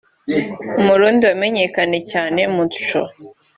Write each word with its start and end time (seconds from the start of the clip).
Umurundi 0.81 1.23
wamenyekanye 1.29 1.99
cyane 2.11 2.41
Moutcho 2.53 3.01